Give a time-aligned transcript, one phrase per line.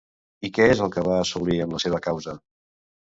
[0.47, 2.39] I què és el que va assolir amb la seva causa?